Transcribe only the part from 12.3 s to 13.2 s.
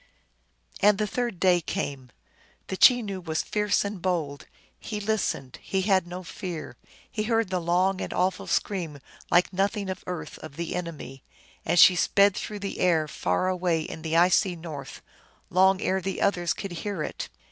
through the air